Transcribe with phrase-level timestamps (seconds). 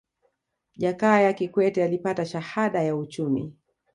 [0.75, 3.53] jakaya kikwete alipata shahada ya uchumi